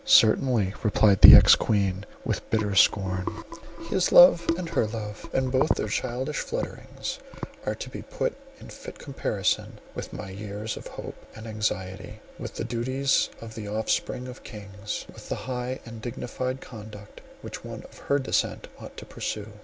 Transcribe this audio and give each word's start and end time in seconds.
"Certainly," 0.03 0.73
replied 0.81 1.21
the 1.21 1.35
ex 1.35 1.53
queen, 1.53 2.07
with 2.25 2.49
bitter 2.49 2.73
scorn, 2.73 3.27
"his 3.91 4.11
love, 4.11 4.43
and 4.57 4.67
her 4.69 4.87
love, 4.87 5.29
and 5.31 5.51
both 5.51 5.75
their 5.75 5.87
childish 5.89 6.39
flutterings, 6.39 7.19
are 7.67 7.75
to 7.75 7.87
be 7.87 8.01
put 8.01 8.35
in 8.59 8.69
fit 8.69 8.97
comparison 8.97 9.77
with 9.93 10.11
my 10.11 10.31
years 10.31 10.75
of 10.75 10.87
hope 10.87 11.23
and 11.35 11.45
anxiety, 11.45 12.19
with 12.39 12.55
the 12.55 12.63
duties 12.63 13.29
of 13.41 13.53
the 13.53 13.67
offspring 13.67 14.27
of 14.27 14.41
kings, 14.41 15.05
with 15.13 15.29
the 15.29 15.35
high 15.45 15.79
and 15.85 16.01
dignified 16.01 16.61
conduct 16.61 17.21
which 17.41 17.63
one 17.63 17.83
of 17.83 17.99
her 17.99 18.17
descent 18.17 18.69
ought 18.79 18.97
to 18.97 19.05
pursue. 19.05 19.51